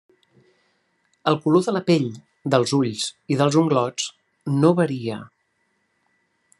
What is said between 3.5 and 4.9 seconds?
unglots no